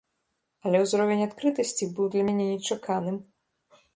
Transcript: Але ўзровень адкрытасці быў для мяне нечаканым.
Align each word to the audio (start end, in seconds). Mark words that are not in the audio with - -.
Але 0.67 0.77
ўзровень 0.83 1.21
адкрытасці 1.25 1.89
быў 1.97 2.09
для 2.15 2.23
мяне 2.29 2.45
нечаканым. 2.53 3.23